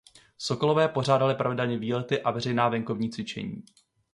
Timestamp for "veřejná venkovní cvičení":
2.31-3.63